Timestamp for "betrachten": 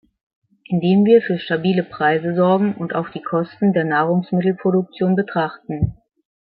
5.15-5.95